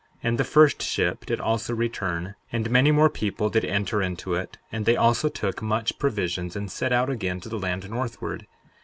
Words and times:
And 0.23 0.39
the 0.39 0.43
first 0.43 0.81
ship 0.81 1.27
did 1.27 1.39
also 1.39 1.75
return, 1.75 2.33
and 2.51 2.71
many 2.71 2.91
more 2.91 3.07
people 3.07 3.51
did 3.51 3.63
enter 3.63 4.01
into 4.01 4.33
it; 4.33 4.57
and 4.71 4.87
they 4.87 4.95
also 4.95 5.29
took 5.29 5.61
much 5.61 5.99
provisions, 5.99 6.55
and 6.55 6.71
set 6.71 6.91
out 6.91 7.11
again 7.11 7.39
to 7.41 7.49
the 7.49 7.59
land 7.59 7.87
northward. 7.87 8.47